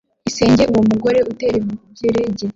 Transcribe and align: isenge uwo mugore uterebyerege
isenge 0.29 0.63
uwo 0.71 0.81
mugore 0.89 1.19
uterebyerege 1.31 2.45